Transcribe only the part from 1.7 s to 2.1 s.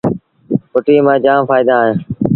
اهيݩ